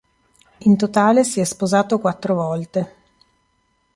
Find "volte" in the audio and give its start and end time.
2.33-2.95